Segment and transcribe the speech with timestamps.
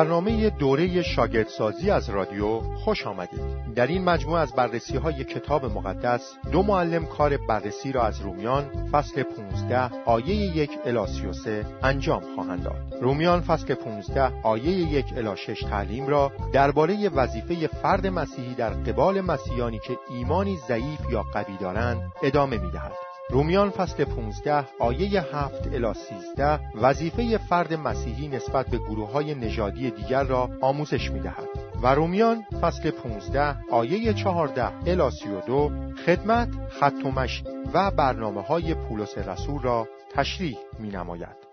[0.00, 3.40] برنامه دوره شاگردسازی از رادیو خوش آمدید.
[3.74, 8.88] در این مجموعه از بررسی های کتاب مقدس دو معلم کار بررسی را از رومیان
[8.92, 12.76] فصل 15 آیه یک الی 33 انجام خواهند داد.
[13.00, 19.20] رومیان فصل 15 آیه یک الی 6 تعلیم را درباره وظیفه فرد مسیحی در قبال
[19.20, 23.09] مسیحیانی که ایمانی ضعیف یا قوی دارند ادامه می دهد.
[23.32, 29.90] رومیان فصل 15 آیه 7 الی 13 وظیفه فرد مسیحی نسبت به گروه های نژادی
[29.90, 31.48] دیگر را آموزش می دهد.
[31.82, 35.70] و رومیان فصل 15 آیه 14 الی 32
[36.06, 36.48] خدمت،
[36.80, 37.20] خط و
[37.74, 41.50] و برنامه های پولس رسول را تشریح می نماید.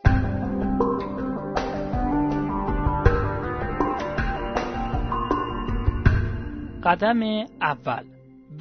[6.83, 7.21] قدم
[7.61, 8.03] اول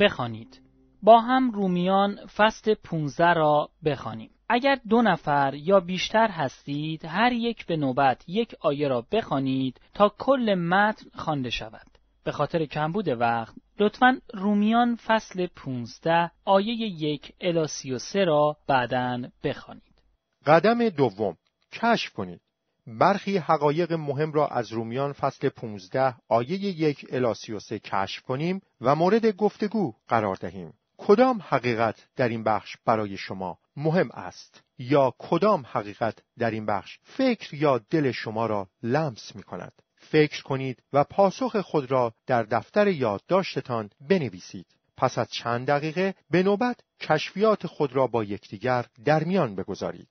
[0.01, 0.66] بخوانید
[1.03, 4.31] با هم رومیان فصل 15 را بخوانیم.
[4.49, 10.09] اگر دو نفر یا بیشتر هستید هر یک به نوبت یک آیه را بخوانید تا
[10.19, 11.87] کل متن خوانده شود.
[12.25, 20.03] به خاطر کمبود وقت لطفا رومیان فصل 15 آیه یک الی 33 را بعدا بخوانید.
[20.47, 21.37] قدم دوم
[21.73, 22.41] کشف کنید.
[22.87, 28.95] برخی حقایق مهم را از رومیان فصل 15 آیه یک الی 33 کشف کنیم و
[28.95, 30.73] مورد گفتگو قرار دهیم.
[31.09, 36.99] کدام حقیقت در این بخش برای شما مهم است؟ یا کدام حقیقت در این بخش
[37.03, 42.43] فکر یا دل شما را لمس می کند؟ فکر کنید و پاسخ خود را در
[42.43, 44.67] دفتر یادداشتتان بنویسید.
[44.97, 50.09] پس از چند دقیقه به نوبت کشفیات خود را با یکدیگر در میان بگذارید.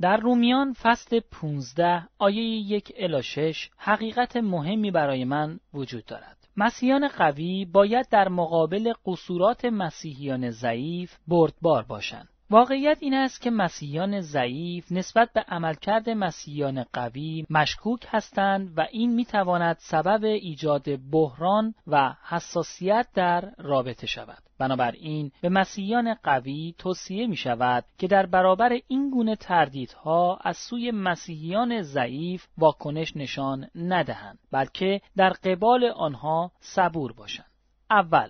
[0.00, 6.37] در رومیان فصل 15 آیه یک الی 6 حقیقت مهمی برای من وجود دارد.
[6.60, 12.28] مسیحیان قوی باید در مقابل قصورات مسیحیان ضعیف بردبار باشند.
[12.50, 19.14] واقعیت این است که مسیحیان ضعیف نسبت به عملکرد مسیحیان قوی مشکوک هستند و این
[19.14, 24.42] می‌تواند سبب ایجاد بحران و حساسیت در رابطه شود.
[24.58, 30.90] بنابراین به مسیحیان قوی توصیه می شود که در برابر این گونه تردیدها از سوی
[30.90, 37.50] مسیحیان ضعیف واکنش نشان ندهند بلکه در قبال آنها صبور باشند.
[37.90, 38.28] اول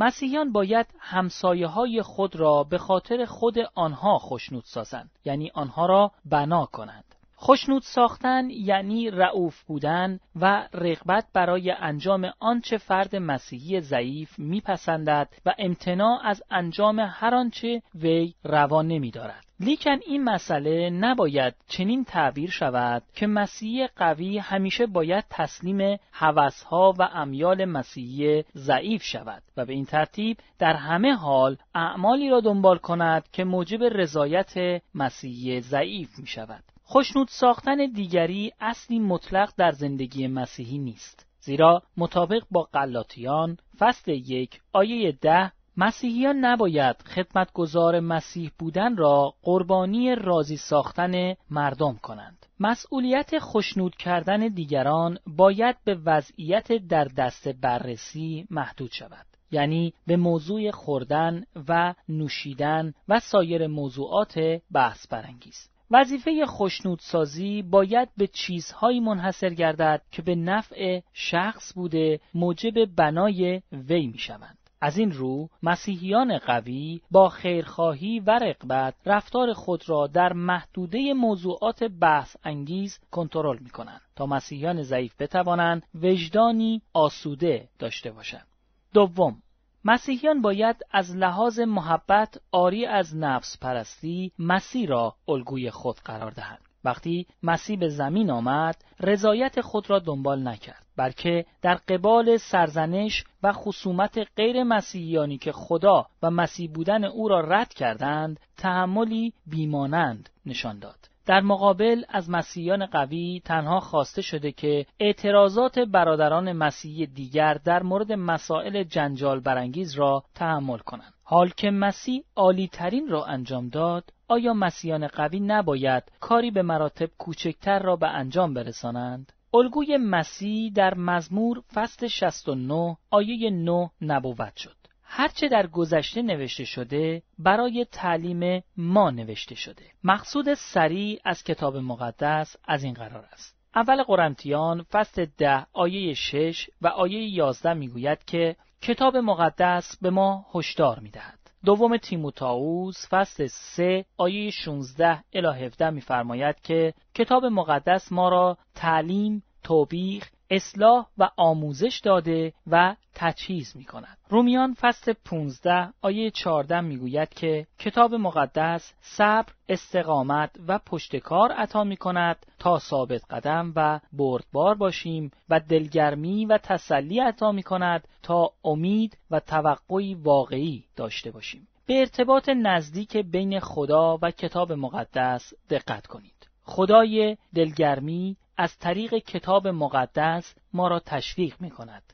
[0.00, 6.10] مسیحیان باید همسایه های خود را به خاطر خود آنها خشنود سازند یعنی آنها را
[6.24, 7.04] بنا کنند.
[7.40, 15.54] خشنود ساختن یعنی رعوف بودن و رغبت برای انجام آنچه فرد مسیحی ضعیف میپسندد و
[15.58, 19.47] امتناع از انجام هر آنچه وی روا نمیدارد.
[19.60, 27.02] لیکن این مسئله نباید چنین تعبیر شود که مسیحی قوی همیشه باید تسلیم هوسها و
[27.02, 33.28] امیال مسیحی ضعیف شود و به این ترتیب در همه حال اعمالی را دنبال کند
[33.32, 36.64] که موجب رضایت مسیحی ضعیف می شود.
[36.82, 41.26] خوشنود ساختن دیگری اصلی مطلق در زندگی مسیحی نیست.
[41.40, 50.14] زیرا مطابق با قلاتیان فصل یک آیه ده مسیحیان نباید خدمتگزار مسیح بودن را قربانی
[50.14, 52.46] راضی ساختن مردم کنند.
[52.60, 59.26] مسئولیت خشنود کردن دیگران باید به وضعیت در دست بررسی محدود شود.
[59.50, 64.40] یعنی به موضوع خوردن و نوشیدن و سایر موضوعات
[64.72, 65.68] بحث برانگیز.
[65.90, 74.06] وظیفه خوشنودسازی باید به چیزهایی منحصر گردد که به نفع شخص بوده موجب بنای وی
[74.06, 74.57] می شوند.
[74.80, 81.84] از این رو مسیحیان قوی با خیرخواهی و رقبت رفتار خود را در محدوده موضوعات
[81.84, 88.46] بحث انگیز کنترل می کنند تا مسیحیان ضعیف بتوانند وجدانی آسوده داشته باشند.
[88.94, 89.42] دوم
[89.84, 96.60] مسیحیان باید از لحاظ محبت آری از نفس پرستی مسیح را الگوی خود قرار دهند.
[96.84, 103.52] وقتی مسیح به زمین آمد رضایت خود را دنبال نکرد بلکه در قبال سرزنش و
[103.52, 110.78] خصومت غیر مسیحیانی که خدا و مسیح بودن او را رد کردند تحملی بیمانند نشان
[110.78, 117.82] داد در مقابل از مسیحیان قوی تنها خواسته شده که اعتراضات برادران مسیحی دیگر در
[117.82, 121.12] مورد مسائل جنجال برانگیز را تحمل کنند.
[121.24, 127.10] حال که مسیح عالی ترین را انجام داد، آیا مسیحیان قوی نباید کاری به مراتب
[127.18, 134.76] کوچکتر را به انجام برسانند؟ الگوی مسیح در مزمور فصل 69 آیه 9 نبوت شد.
[135.02, 139.82] هرچه در گذشته نوشته شده برای تعلیم ما نوشته شده.
[140.04, 143.56] مقصود سریع از کتاب مقدس از این قرار است.
[143.74, 150.46] اول قرنتیان فصل ده آیه 6 و آیه 11 می‌گوید که کتاب مقدس به ما
[150.54, 151.37] هشدار می‌دهد.
[151.64, 159.42] دوم تیموتائوس فصل 3 آیه 16 الی 17 میفرماید که کتاب مقدس ما را تعلیم
[159.62, 164.18] توبیخ اصلاح و آموزش داده و تجهیز می کند.
[164.28, 171.84] رومیان فصل 15 آیه 14 می گوید که کتاب مقدس صبر، استقامت و پشتکار عطا
[171.84, 178.08] می کند تا ثابت قدم و بردبار باشیم و دلگرمی و تسلی عطا می کند
[178.22, 181.68] تا امید و توقعی واقعی داشته باشیم.
[181.86, 186.48] به ارتباط نزدیک بین خدا و کتاب مقدس دقت کنید.
[186.62, 192.12] خدای دلگرمی از طریق کتاب مقدس ما را تشویق می کند.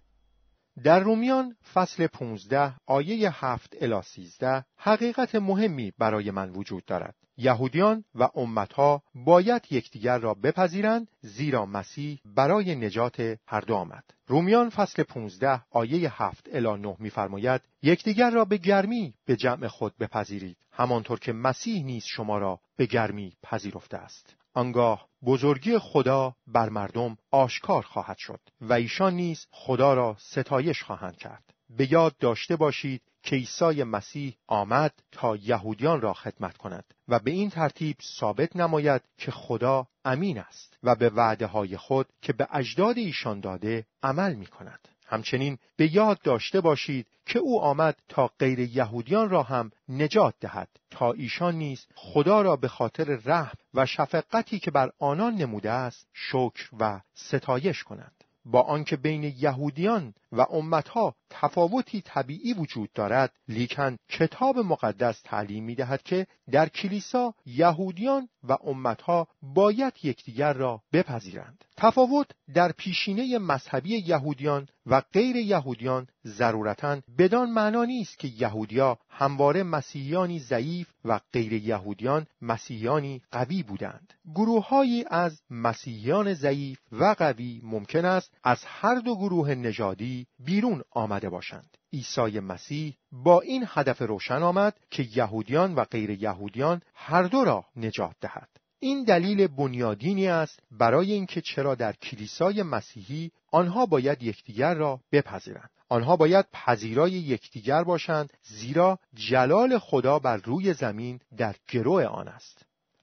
[0.85, 7.15] در رومیان فصل 15 آیه 7 الی 13 حقیقت مهمی برای من وجود دارد.
[7.37, 14.05] یهودیان و امتها باید یکدیگر را بپذیرند زیرا مسیح برای نجات هر دو آمد.
[14.27, 19.97] رومیان فصل 15 آیه 7 الی 9 می‌فرماید یکدیگر را به گرمی به جمع خود
[20.01, 24.37] بپذیرید همانطور که مسیح نیز شما را به گرمی پذیرفته است.
[24.55, 31.17] آنگاه بزرگی خدا بر مردم آشکار خواهد شد و ایشان نیز خدا را ستایش خواهند
[31.17, 37.19] کرد به یاد داشته باشید که عیسی مسیح آمد تا یهودیان را خدمت کند و
[37.19, 42.33] به این ترتیب ثابت نماید که خدا امین است و به وعده های خود که
[42.33, 44.89] به اجداد ایشان داده عمل می کند.
[45.07, 50.69] همچنین به یاد داشته باشید که او آمد تا غیر یهودیان را هم نجات دهد
[50.91, 56.07] تا ایشان نیز خدا را به خاطر رحم و شفقتی که بر آنان نموده است
[56.13, 58.25] شکر و ستایش کنند.
[58.45, 63.33] با آنکه بین یهودیان و امتها تفاوتی طبیعی وجود دارد.
[63.49, 70.83] لیکن کتاب مقدس تعلیم می دهد که در کلیسا یهودیان و امتها باید یکدیگر را
[70.93, 71.65] بپذیرند.
[71.77, 79.63] تفاوت در پیشینه مذهبی یهودیان و غیر یهودیان ضرورتا بدان معنا نیست که یهودیا همواره
[79.63, 84.15] مسیحیانی ضعیف و غیر یهودیان مسیحیانی قوی بودند.
[84.35, 91.29] گروههایی از مسیحیان ضعیف و قوی ممکن است از هر دو گروه نژادی بیرون آمده
[91.29, 91.77] باشند.
[91.93, 97.65] عیسی مسیح با این هدف روشن آمد که یهودیان و غیر یهودیان هر دو را
[97.77, 98.49] نجات دهد.
[98.79, 105.71] این دلیل بنیادینی است برای اینکه چرا در کلیسای مسیحی آنها باید یکدیگر را بپذیرند.
[105.89, 112.63] آنها باید پذیرای یکدیگر باشند زیرا جلال خدا بر روی زمین در گروه آن است.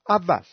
[0.10, 0.44] اول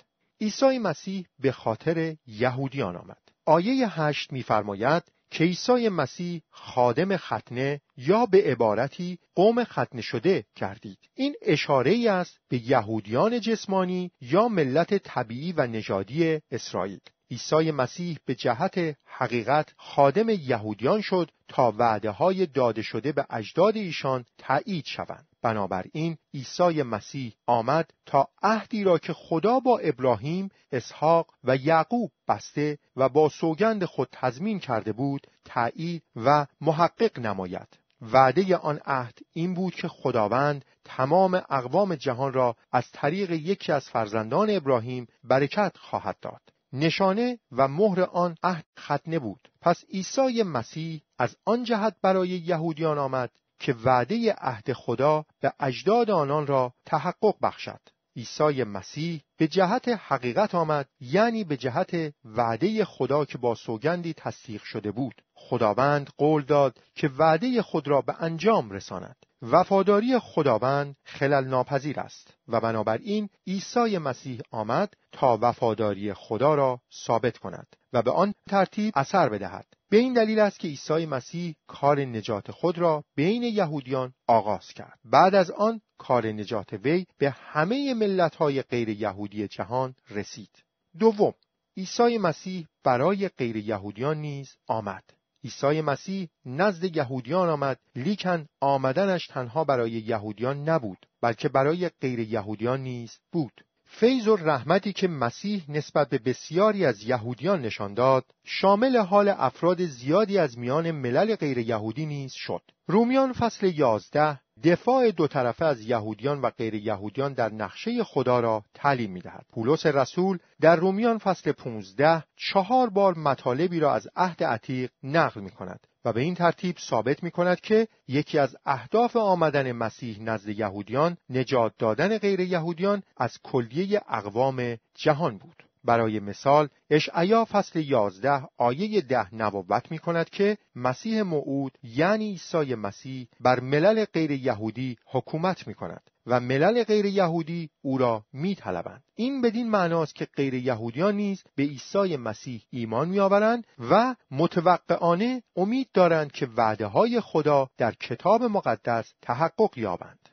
[0.41, 3.23] عیسی مسیح به خاطر یهودیان آمد.
[3.47, 10.99] آیه هشت می‌فرماید که عیسی مسیح خادم ختنه یا به عبارتی قوم ختنه شده کردید.
[11.15, 17.01] این اشاره ای است به یهودیان جسمانی یا ملت طبیعی و نژادی اسرائیل.
[17.31, 23.77] عیسی مسیح به جهت حقیقت خادم یهودیان شد تا وعده های داده شده به اجداد
[23.77, 25.27] ایشان تایید شوند.
[25.43, 32.79] بنابراین عیسی مسیح آمد تا عهدی را که خدا با ابراهیم، اسحاق و یعقوب بسته
[32.97, 37.79] و با سوگند خود تضمین کرده بود تایید و محقق نماید.
[38.13, 43.89] وعده آن عهد این بود که خداوند تمام اقوام جهان را از طریق یکی از
[43.89, 46.41] فرزندان ابراهیم برکت خواهد داد.
[46.73, 49.49] نشانه و مهر آن عهد ختنه بود.
[49.61, 56.11] پس عیسی مسیح از آن جهت برای یهودیان آمد که وعده عهد خدا به اجداد
[56.11, 57.81] آنان را تحقق بخشد.
[58.17, 64.63] عیسی مسیح به جهت حقیقت آمد یعنی به جهت وعده خدا که با سوگندی تصدیق
[64.63, 65.23] شده بود.
[65.35, 69.17] خداوند قول داد که وعده خود را به انجام رساند.
[69.43, 77.39] وفاداری خداوند خلل ناپذیر است و بنابراین عیسی مسیح آمد تا وفاداری خدا را ثابت
[77.39, 79.67] کند و به آن ترتیب اثر بدهد.
[79.91, 84.99] به این دلیل است که عیسی مسیح کار نجات خود را بین یهودیان آغاز کرد.
[85.05, 90.51] بعد از آن کار نجات وی به همه ملت‌های غیر یهودی جهان رسید.
[90.99, 91.35] دوم
[91.77, 95.05] عیسی مسیح برای غیر یهودیان نیز آمد.
[95.45, 102.81] عیسی مسیح نزد یهودیان آمد لیکن آمدنش تنها برای یهودیان نبود بلکه برای غیر یهودیان
[102.81, 103.65] نیز بود.
[103.91, 109.85] فیض و رحمتی که مسیح نسبت به بسیاری از یهودیان نشان داد شامل حال افراد
[109.85, 115.81] زیادی از میان ملل غیر یهودی نیز شد رومیان فصل یازده دفاع دو طرفه از
[115.81, 119.47] یهودیان و غیر یهودیان در نقشه خدا را تعلیم می دهد.
[119.53, 125.51] پولس رسول در رومیان فصل 15 چهار بار مطالبی را از عهد عتیق نقل می
[125.51, 130.49] کند و به این ترتیب ثابت می کند که یکی از اهداف آمدن مسیح نزد
[130.49, 135.68] یهودیان نجات دادن غیر یهودیان از کلیه اقوام جهان بود.
[135.89, 142.75] برای مثال اشعیا فصل 11 آیه ده نبوت می کند که مسیح موعود یعنی عیسی
[142.75, 149.03] مسیح بر ملل غیر یهودی حکومت می کند و ملل غیر یهودی او را میطلبند.
[149.15, 155.89] این بدین معناست که غیر یهودیان نیز به عیسی مسیح ایمان میآورند و متوقعانه امید
[155.95, 160.29] دارند که وعده های خدا در کتاب مقدس تحقق یابند.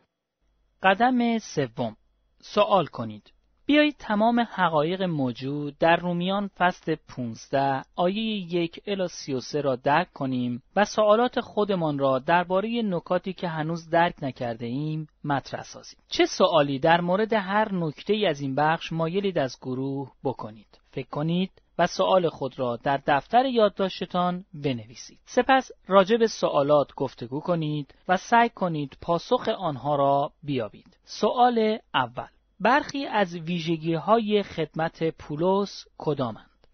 [0.84, 1.98] قدم سوم.
[2.42, 3.35] سوال کنید.
[3.68, 8.24] بیایید تمام حقایق موجود در رومیان فصل 15 آیه
[8.56, 14.16] یک الی 33 را درک کنیم و سوالات خودمان را درباره نکاتی که هنوز درک
[14.22, 16.00] نکرده ایم مطرح سازیم.
[16.10, 21.10] چه سوالی در مورد هر نکته ای از این بخش مایلید از گروه بکنید؟ فکر
[21.10, 25.20] کنید و سوال خود را در دفتر یادداشتتان بنویسید.
[25.26, 30.98] سپس راجع به سوالات گفتگو کنید و سعی کنید پاسخ آنها را بیابید.
[31.04, 32.28] سوال اول
[32.60, 36.68] برخی از ویژگی های خدمت پولس کدامند؟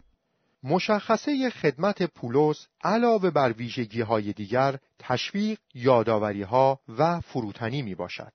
[0.62, 8.32] مشخصه خدمت پولس علاوه بر ویژگی های دیگر تشویق، یاداوری ها و فروتنی می باشد.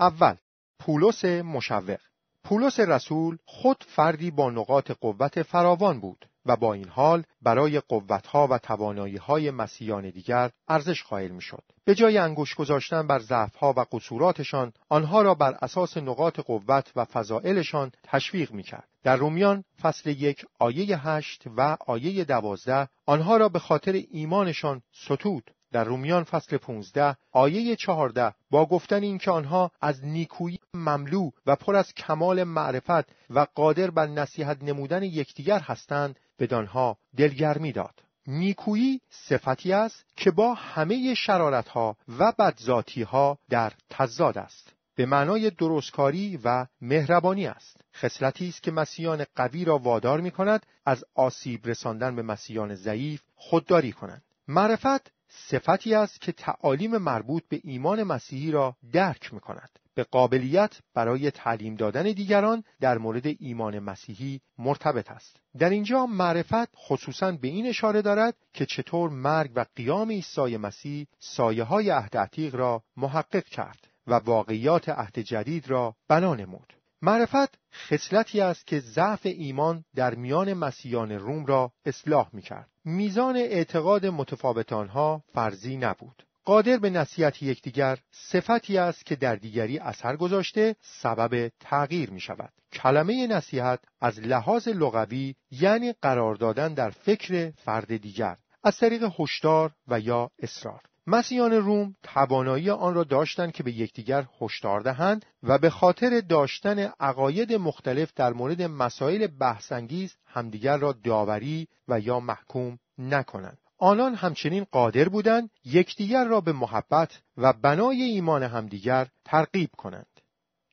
[0.00, 0.34] اول،
[0.78, 1.98] پولس مشوق
[2.44, 8.48] پولس رسول خود فردی با نقاط قوت فراوان بود و با این حال برای قوتها
[8.50, 11.62] و تواناییهای مسیحیان دیگر ارزش قائل می‌شد.
[11.84, 17.04] به جای انگوش گذاشتن بر ضعفها و قصوراتشان آنها را بر اساس نقاط قوت و
[17.04, 18.88] فضائلشان تشویق می‌کرد.
[19.02, 25.50] در رومیان فصل یک آیه هشت و آیه دوازده آنها را به خاطر ایمانشان ستود.
[25.72, 31.76] در رومیان فصل 15 آیه 14 با گفتن اینکه آنها از نیکویی مملو و پر
[31.76, 38.02] از کمال معرفت و قادر بر نصیحت نمودن یکدیگر هستند بدانها دلگرمی داد.
[38.26, 44.72] نیکویی صفتی است که با همه شرارتها و بدذاتیها در تضاد است.
[44.94, 47.80] به معنای درستکاری و مهربانی است.
[47.96, 53.22] خصلتی است که مسیحیان قوی را وادار می کند از آسیب رساندن به مسیحیان ضعیف
[53.34, 54.22] خودداری کنند.
[54.48, 59.70] معرفت صفتی است که تعالیم مربوط به ایمان مسیحی را درک می کند.
[59.98, 65.40] به قابلیت برای تعلیم دادن دیگران در مورد ایمان مسیحی مرتبط است.
[65.58, 71.06] در اینجا معرفت خصوصا به این اشاره دارد که چطور مرگ و قیام عیسی مسیح
[71.18, 76.72] سایه های عهد عتیق را محقق کرد و واقعیات عهد جدید را بنا نمود.
[77.02, 82.68] معرفت خصلتی است که ضعف ایمان در میان مسیحیان روم را اصلاح می کرد.
[82.84, 86.27] میزان اعتقاد متفاوت آنها فرضی نبود.
[86.48, 92.52] قادر به نصیحت یکدیگر صفتی است که در دیگری اثر گذاشته سبب تغییر می شود.
[92.72, 99.72] کلمه نصیحت از لحاظ لغوی یعنی قرار دادن در فکر فرد دیگر از طریق هشدار
[99.88, 100.80] و یا اصرار.
[101.06, 106.78] مسیحیان روم توانایی آن را داشتند که به یکدیگر هشدار دهند و به خاطر داشتن
[107.00, 114.66] عقاید مختلف در مورد مسائل بحثانگیز همدیگر را داوری و یا محکوم نکنند آنان همچنین
[114.72, 120.20] قادر بودند یکدیگر را به محبت و بنای ایمان همدیگر ترغیب کنند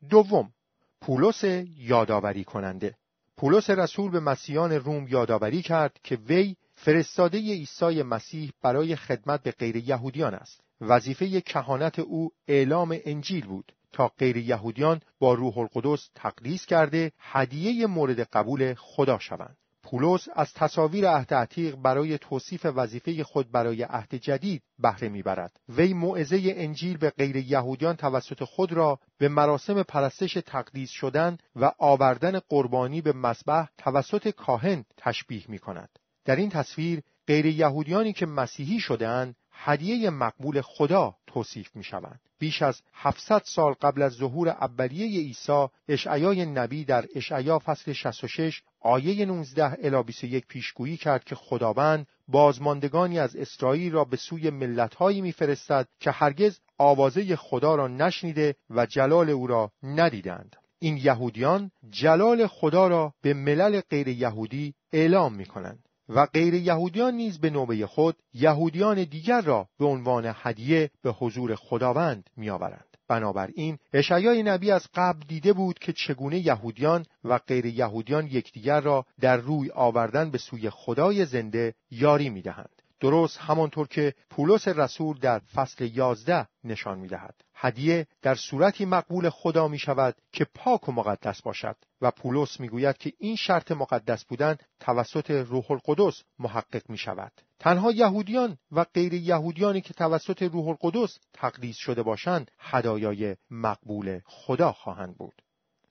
[0.09, 0.53] دوم
[1.01, 1.43] پولس
[1.77, 2.95] یادآوری کننده
[3.37, 9.51] پولس رسول به مسیحیان روم یادآوری کرد که وی فرستاده عیسی مسیح برای خدمت به
[9.51, 10.61] غیر یهودیان است.
[10.81, 17.87] وظیفه کهانت او اعلام انجیل بود تا غیر یهودیان با روح القدس تقدیس کرده هدیه
[17.87, 19.57] مورد قبول خدا شوند.
[19.85, 25.93] پولس از تصاویر عهد عتیق برای توصیف وظیفه خود برای عهد جدید بهره می‌برد وی
[25.93, 32.39] موعظه انجیل به غیر یهودیان توسط خود را به مراسم پرستش تقدیس شدن و آوردن
[32.39, 35.89] قربانی به مسبح توسط کاهن تشبیه می کند.
[36.25, 42.19] در این تصویر غیر یهودیانی که مسیحی شدهاند هدیه مقبول خدا توصیف می شوند.
[42.39, 48.61] بیش از 700 سال قبل از ظهور اولیه عیسی اشعیای نبی در اشعیا فصل 66
[48.81, 55.21] آیه 19 الی 21 پیشگویی کرد که خداوند بازماندگانی از اسرائیل را به سوی ملتهایی
[55.21, 60.55] میفرستد که هرگز آوازه خدا را نشنیده و جلال او را ندیدند.
[60.79, 65.85] این یهودیان جلال خدا را به ملل غیر یهودی اعلام می کنند.
[66.09, 71.55] و غیر یهودیان نیز به نوبه خود یهودیان دیگر را به عنوان هدیه به حضور
[71.55, 72.97] خداوند میآورند.
[73.07, 79.05] بنابراین اشعیای نبی از قبل دیده بود که چگونه یهودیان و غیر یهودیان یکدیگر را
[79.21, 82.81] در روی آوردن به سوی خدای زنده یاری می‌دهند.
[82.99, 87.44] درست همانطور که پولس رسول در فصل یازده نشان می‌دهد.
[87.65, 91.75] هدیه در صورتی مقبول خدا می شود که پاک و مقدس باشد.
[92.01, 97.91] و پولس می‌گوید که این شرط مقدس بودن توسط روح القدس محقق می شود تنها
[97.91, 105.17] یهودیان و غیر یهودیانی که توسط روح القدس تقدیس شده باشند هدایای مقبول خدا خواهند
[105.17, 105.41] بود.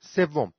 [0.00, 0.52] سوم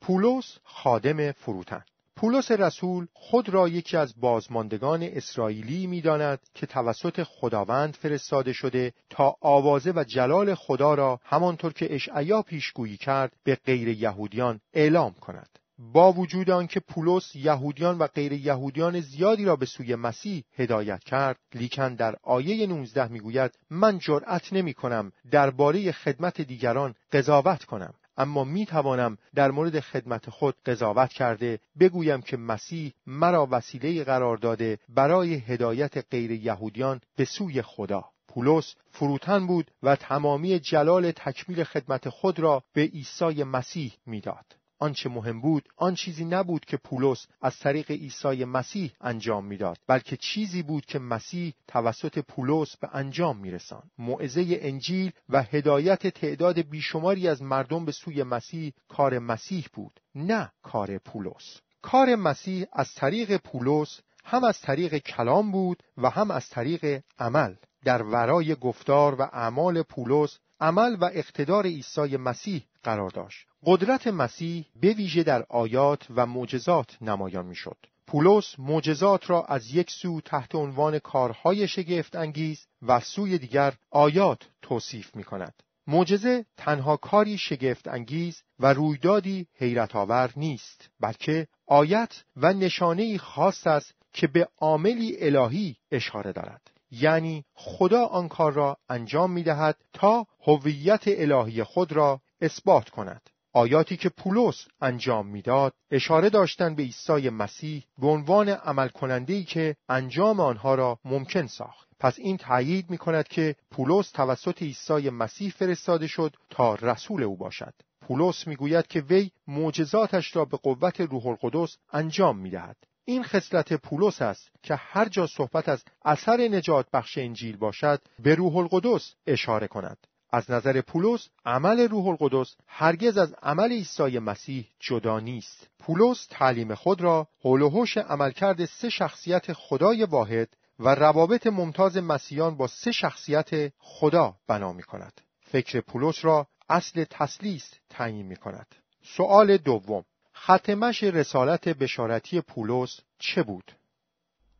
[0.00, 1.84] پولس خادم فروتن.
[2.16, 9.36] پولس رسول خود را یکی از بازماندگان اسرائیلی می‌داند که توسط خداوند فرستاده شده تا
[9.40, 15.48] آوازه و جلال خدا را همانطور که اشعیا پیشگویی کرد به غیر یهودیان اعلام کند.
[15.78, 21.38] با وجود آنکه پولس یهودیان و غیر یهودیان زیادی را به سوی مسیح هدایت کرد
[21.54, 28.44] لیکن در آیه 19 می‌گوید من جرأت نمی کنم درباره خدمت دیگران قضاوت کنم اما
[28.44, 34.78] می توانم در مورد خدمت خود قضاوت کرده بگویم که مسیح مرا وسیله قرار داده
[34.88, 42.08] برای هدایت غیر یهودیان به سوی خدا پولس فروتن بود و تمامی جلال تکمیل خدمت
[42.08, 44.61] خود را به عیسی مسیح می‌داد.
[44.82, 50.16] آنچه مهم بود آن چیزی نبود که پولس از طریق عیسی مسیح انجام می‌داد بلکه
[50.16, 53.90] چیزی بود که مسیح توسط پولس به انجام میرساند.
[53.98, 60.52] موعظه انجیل و هدایت تعداد بیشماری از مردم به سوی مسیح کار مسیح بود نه
[60.62, 61.60] کار پولس.
[61.82, 67.54] کار مسیح از طریق پولس هم از طریق کلام بود و هم از طریق عمل.
[67.84, 74.66] در ورای گفتار و اعمال پولس عمل و اقتدار عیسی مسیح قرار داشت قدرت مسیح
[74.80, 77.76] به ویژه در آیات و معجزات نمایان می‌شد.
[78.06, 84.48] پولس معجزات را از یک سو تحت عنوان کارهای شگفت انگیز و سوی دیگر آیات
[84.62, 85.62] توصیف می کند.
[85.86, 93.66] معجزه تنها کاری شگفت انگیز و رویدادی حیرت آور نیست بلکه آیت و نشانه خاص
[93.66, 99.76] است که به عاملی الهی اشاره دارد یعنی خدا آن کار را انجام می دهد
[99.92, 103.30] تا هویت الهی خود را اثبات کند.
[103.52, 109.76] آیاتی که پولس انجام می‌داد اشاره داشتند به عیسی مسیح به عنوان عمل کننده که
[109.88, 111.88] انجام آنها را ممکن ساخت.
[112.00, 117.36] پس این تأیید می کند که پولس توسط عیسی مسیح فرستاده شد تا رسول او
[117.36, 117.74] باشد.
[118.00, 122.76] پولس می‌گوید که وی معجزاتش را به قوت روح القدس انجام می دهد.
[123.04, 128.34] این خصلت پولس است که هر جا صحبت از اثر نجات بخش انجیل باشد به
[128.34, 129.98] روح القدس اشاره کند.
[130.32, 136.74] از نظر پولس عمل روح القدس هرگز از عمل عیسی مسیح جدا نیست پولس تعلیم
[136.74, 142.66] خود را حول و حوش عملکرد سه شخصیت خدای واحد و روابط ممتاز مسیحیان با
[142.66, 148.66] سه شخصیت خدا بنا می کند فکر پولس را اصل تسلیس تعیین می کند
[149.02, 150.04] سؤال دوم
[150.36, 153.72] ختمش رسالت بشارتی پولس چه بود؟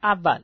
[0.03, 0.43] اول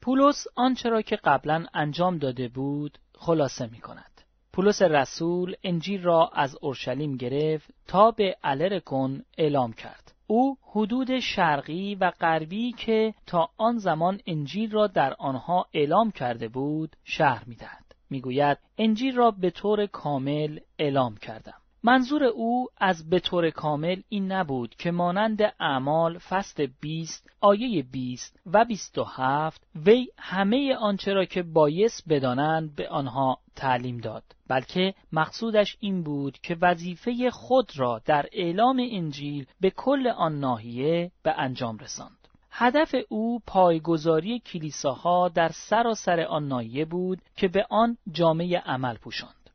[0.00, 4.09] پولس آنچه را که قبلا انجام داده بود خلاصه می کند.
[4.52, 10.12] پولس رسول انجیل را از اورشلیم گرفت تا به الرکون اعلام کرد.
[10.26, 16.48] او حدود شرقی و غربی که تا آن زمان انجیل را در آنها اعلام کرده
[16.48, 17.84] بود شهر می‌دهد.
[18.10, 21.60] می‌گوید انجیل را به طور کامل اعلام کردم.
[21.82, 28.40] منظور او از به طور کامل این نبود که مانند اعمال فصل 20 آیه 20
[28.46, 35.76] و 27 وی همه آنچه را که بایست بدانند به آنها تعلیم داد بلکه مقصودش
[35.80, 41.78] این بود که وظیفه خود را در اعلام انجیل به کل آن ناحیه به انجام
[41.78, 42.28] رساند.
[42.50, 49.50] هدف او پایگذاری کلیساها در سراسر آن ناحیه بود که به آن جامعه عمل پوشاند.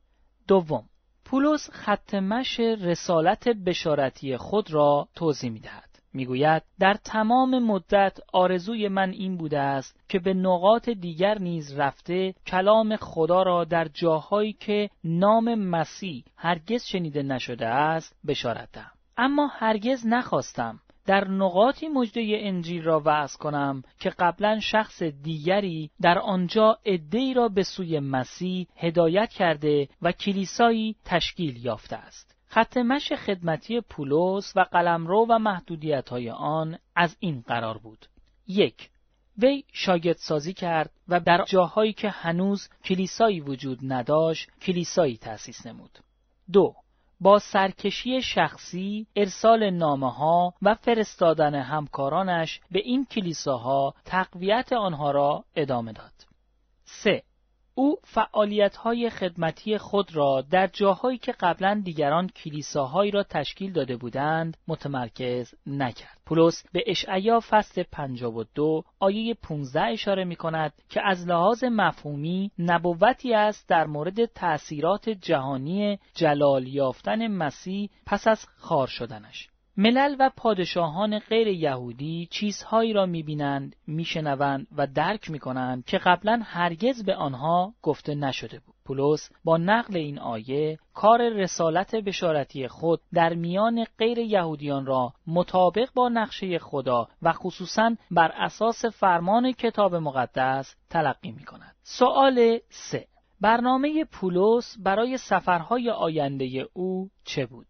[0.47, 0.83] دوم
[1.25, 2.15] پولس خط
[2.59, 5.89] رسالت بشارتی خود را توضیح می دهد.
[6.13, 12.33] می‌گوید در تمام مدت آرزوی من این بوده است که به نقاط دیگر نیز رفته
[12.47, 19.47] کلام خدا را در جاهایی که نام مسیح هرگز شنیده نشده است بشارت دهم اما
[19.47, 26.77] هرگز نخواستم در نقاطی مجده انجیل را وعظ کنم که قبلا شخص دیگری در آنجا
[26.83, 32.35] ای را به سوی مسیح هدایت کرده و کلیسایی تشکیل یافته است.
[32.47, 32.77] خط
[33.15, 38.05] خدمتی پولس و قلمرو و محدودیت های آن از این قرار بود.
[38.47, 38.89] یک
[39.37, 45.99] وی شاگرد سازی کرد و در جاهایی که هنوز کلیسایی وجود نداشت کلیسایی تأسیس نمود.
[46.51, 46.75] دو
[47.19, 55.43] با سرکشی شخصی ارسال نامه ها و فرستادن همکارانش به این کلیساها تقویت آنها را
[55.55, 56.13] ادامه داد.
[56.83, 57.23] 3.
[57.77, 57.97] او
[58.77, 65.53] های خدمتی خود را در جاهایی که قبلا دیگران کلیساهایی را تشکیل داده بودند متمرکز
[65.67, 66.19] نکرد.
[66.25, 73.33] پولس به اشعیا فصل 52 آیه 15 اشاره می کند که از لحاظ مفهومی نبوتی
[73.33, 79.49] است در مورد تأثیرات جهانی جلال یافتن مسیح پس از خار شدنش.
[79.77, 87.03] ملل و پادشاهان غیر یهودی چیزهایی را می‌بینند، میشنوند و درک می‌کنند که قبلا هرگز
[87.03, 88.75] به آنها گفته نشده بود.
[88.85, 95.89] پولس با نقل این آیه کار رسالت بشارتی خود در میان غیر یهودیان را مطابق
[95.93, 101.75] با نقشه خدا و خصوصا بر اساس فرمان کتاب مقدس تلقی می کند.
[101.83, 103.07] سوال 3
[103.41, 107.67] برنامه پولس برای سفرهای آینده او چه بود؟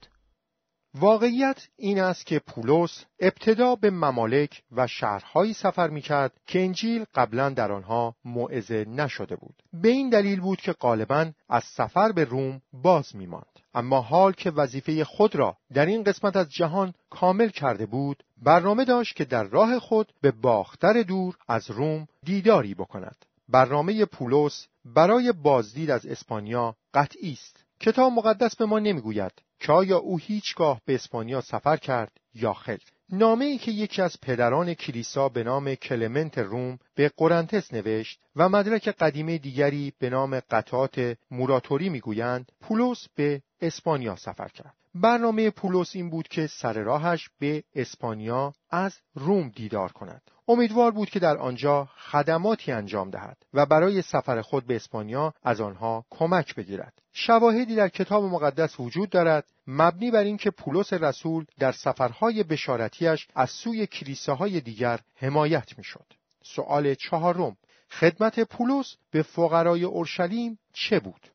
[1.00, 7.50] واقعیت این است که پولس ابتدا به ممالک و شهرهایی سفر می‌کرد که انجیل قبلا
[7.50, 9.64] در آنها موعظه نشده بود.
[9.74, 13.60] به این دلیل بود که غالبا از سفر به روم باز میماند.
[13.74, 18.86] اما حال که وظیفه خود را در این قسمت از جهان کامل کرده بود برنامه
[18.86, 23.26] داشت که در راه خود به باختر دور از روم دیداری بکند.
[23.50, 29.98] برنامه پولس برای بازدید از اسپانیا قطعی است کتاب مقدس به ما نمی‌گوید که آیا
[29.98, 32.82] او هیچگاه به اسپانیا سفر کرد یا خیر.
[33.10, 38.50] نامه ای که یکی از پدران کلیسا به نام کلمنت روم به قرنتس نوشت و
[38.50, 44.74] مدرک قدیمه دیگری به نام قطعات موراتوری می‌گویند پولس به اسپانیا سفر کرد.
[44.96, 50.32] برنامه پولس این بود که سر راهش به اسپانیا از روم دیدار کند.
[50.48, 55.62] امیدوار بود که در آنجا خدماتی انجام دهد و برای سفر خود به اسپانیا از
[55.62, 56.94] آنها کمک بگیرد.
[57.14, 63.50] شواهدی در کتاب مقدس وجود دارد مبنی بر اینکه پولس رسول در سفرهای بشارتیش از
[63.50, 66.06] سوی کلیساهای دیگر حمایت می‌شد.
[66.44, 67.58] سؤال چهارم
[67.90, 71.35] خدمت پولس به فقرای اورشلیم چه بود؟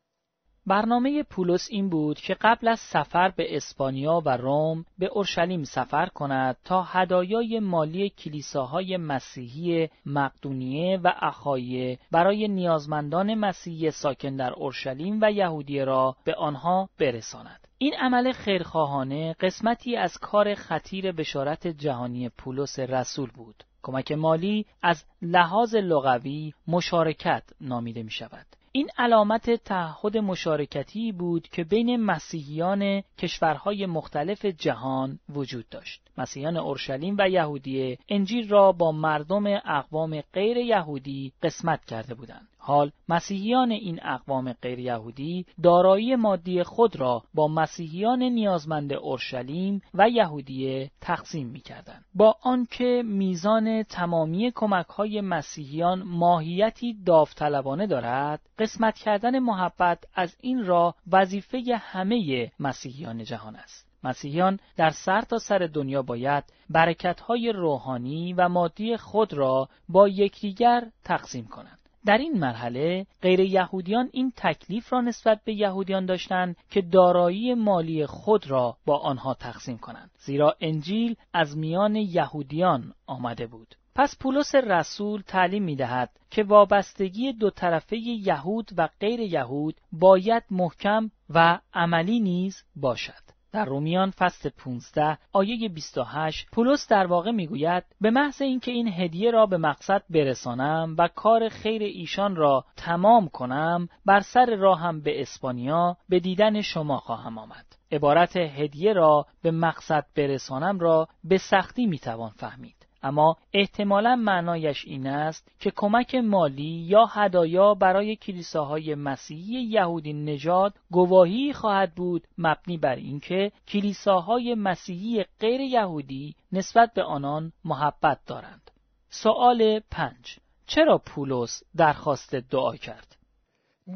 [0.71, 6.05] برنامه پولس این بود که قبل از سفر به اسپانیا و روم به اورشلیم سفر
[6.05, 15.19] کند تا هدایای مالی کلیساهای مسیحی مقدونیه و اخایه برای نیازمندان مسیحی ساکن در اورشلیم
[15.21, 17.67] و یهودیه را به آنها برساند.
[17.77, 23.63] این عمل خیرخواهانه قسمتی از کار خطیر بشارت جهانی پولس رسول بود.
[23.83, 28.45] کمک مالی از لحاظ لغوی مشارکت نامیده می شود.
[28.73, 36.01] این علامت تعهد مشارکتی بود که بین مسیحیان کشورهای مختلف جهان وجود داشت.
[36.17, 42.47] مسیحیان اورشلیم و یهودیه انجیل را با مردم اقوام غیر یهودی قسمت کرده بودند.
[42.63, 50.09] حال مسیحیان این اقوام غیر یهودی دارایی مادی خود را با مسیحیان نیازمند اورشلیم و
[50.09, 52.01] یهودیه تقسیم می کردن.
[52.15, 60.65] با آنکه میزان تمامی کمک های مسیحیان ماهیتی داوطلبانه دارد قسمت کردن محبت از این
[60.65, 68.33] را وظیفه همه مسیحیان جهان است مسیحیان در سر تا سر دنیا باید برکتهای روحانی
[68.33, 74.93] و مادی خود را با یکدیگر تقسیم کنند در این مرحله غیر یهودیان این تکلیف
[74.93, 80.55] را نسبت به یهودیان داشتند که دارایی مالی خود را با آنها تقسیم کنند زیرا
[80.61, 87.49] انجیل از میان یهودیان آمده بود پس پولس رسول تعلیم می دهد که وابستگی دو
[87.49, 93.30] طرفه یهود و غیر یهود باید محکم و عملی نیز باشد.
[93.51, 99.31] در رومیان فصل 15 آیه 28 پولس در واقع می‌گوید به محض اینکه این هدیه
[99.31, 105.21] را به مقصد برسانم و کار خیر ایشان را تمام کنم بر سر راهم به
[105.21, 107.65] اسپانیا به دیدن شما خواهم آمد.
[107.91, 112.80] عبارت هدیه را به مقصد برسانم را به سختی می‌توان فهمید.
[113.03, 120.73] اما احتمالا معنایش این است که کمک مالی یا هدایا برای کلیساهای مسیحی یهودی نژاد
[120.91, 128.71] گواهی خواهد بود مبنی بر اینکه کلیساهای مسیحی غیر یهودی نسبت به آنان محبت دارند.
[129.09, 133.15] سوال پنج چرا پولس درخواست دعا کرد؟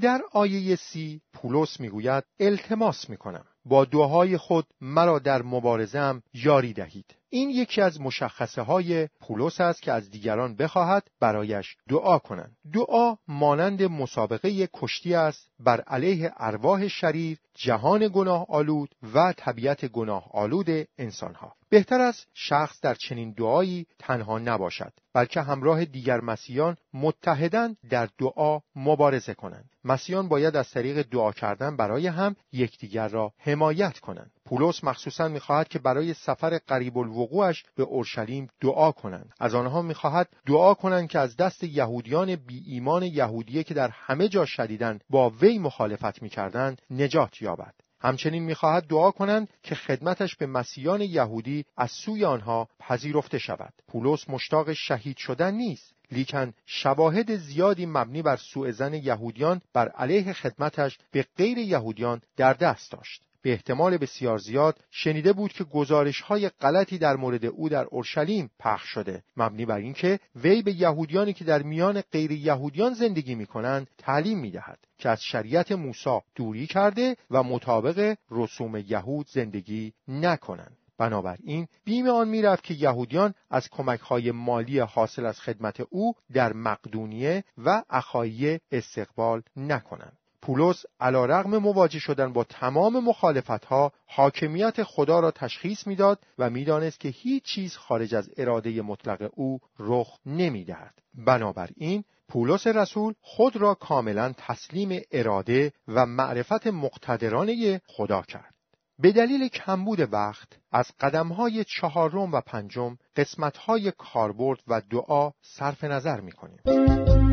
[0.02, 7.16] در آیه سی پولس می‌گوید التماس می‌کنم با دعاهای خود مرا در مبارزم یاری دهید
[7.36, 12.58] این یکی از مشخصه های پولس است که از دیگران بخواهد برایش دعا کنند.
[12.74, 20.30] دعا مانند مسابقه کشتی است بر علیه ارواح شریر جهان گناه آلود و طبیعت گناه
[20.32, 21.56] آلود انسانها.
[21.70, 28.60] بهتر است شخص در چنین دعایی تنها نباشد بلکه همراه دیگر مسیحیان متحدن در دعا
[28.76, 29.70] مبارزه کنند.
[29.84, 34.32] مسیحیان باید از طریق دعا کردن برای هم یکدیگر را حمایت کنند.
[34.46, 39.34] پولس مخصوصا می‌خواهد که برای سفر قریب الوقوعش به اورشلیم دعا کنند.
[39.40, 44.28] از آنها می‌خواهد دعا کنند که از دست یهودیان بی ایمان یهودیه که در همه
[44.28, 47.74] جا شدیدن با وی مخالفت می‌کردند نجات یابد.
[48.00, 53.74] همچنین می‌خواهد دعا کنند که خدمتش به مسیحیان یهودی از سوی آنها پذیرفته شود.
[53.88, 60.34] پولس مشتاق شهید شدن نیست لیکن شواهد زیادی مبنی بر سوء زن یهودیان بر علیه
[60.34, 63.22] خدمتش به غیر یهودیان در دست داشت.
[63.46, 68.52] به احتمال بسیار زیاد شنیده بود که گزارش های غلطی در مورد او در اورشلیم
[68.60, 73.46] پخش شده مبنی بر اینکه وی به یهودیانی که در میان غیر یهودیان زندگی می
[73.46, 79.94] کنند تعلیم می دهد که از شریعت موسی دوری کرده و مطابق رسوم یهود زندگی
[80.08, 86.54] نکنند بنابراین بیم آن می‌رفت که یهودیان از کمکهای مالی حاصل از خدمت او در
[86.54, 90.18] مقدونیه و اخایی استقبال نکنند.
[90.46, 97.00] پولس علا رغم مواجه شدن با تمام مخالفتها حاکمیت خدا را تشخیص می‌داد و می‌دانست
[97.00, 100.94] که هیچ چیز خارج از اراده مطلق او رخ نمی‌دهد.
[101.14, 108.54] بنابراین پولس رسول خود را کاملا تسلیم اراده و معرفت مقتدرانه خدا کرد.
[109.00, 116.20] به دلیل کمبود وقت از قدمهای چهارم و پنجم قسمتهای کاربرد و دعا صرف نظر
[116.20, 117.25] می کنیم.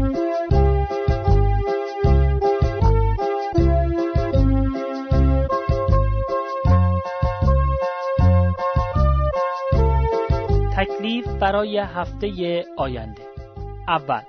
[10.82, 13.22] تکلیف برای هفته آینده
[13.88, 14.20] اول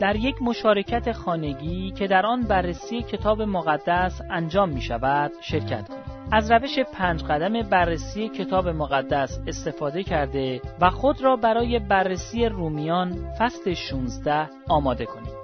[0.00, 6.04] در یک مشارکت خانگی که در آن بررسی کتاب مقدس انجام می شود شرکت کنید.
[6.32, 13.30] از روش پنج قدم بررسی کتاب مقدس استفاده کرده و خود را برای بررسی رومیان
[13.38, 15.34] فصل 16 آماده کنید.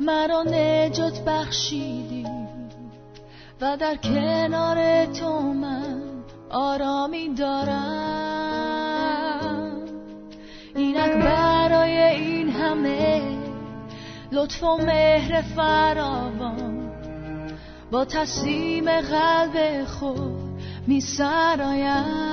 [0.00, 2.26] مرا نجات بخشیدی
[3.60, 5.71] و در کنار تو من
[6.52, 8.52] آرامی دارم.
[10.76, 13.22] اینک برای این همه
[14.32, 16.90] لطف و مهر فراوان
[17.90, 20.42] با تسلیم قلب خود
[20.86, 22.32] می سرایم.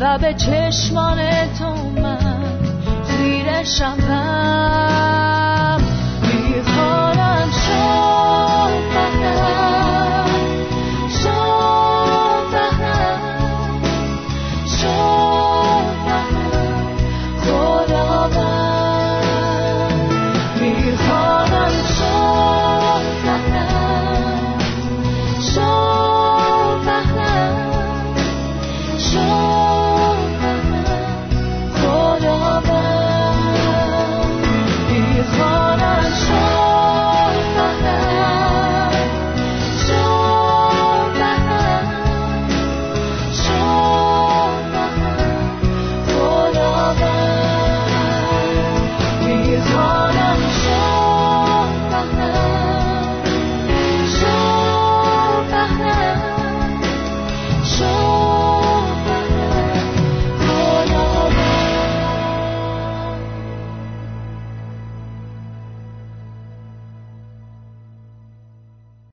[0.00, 1.18] و به چشمان
[1.58, 2.58] تو من
[3.08, 3.96] خیره شم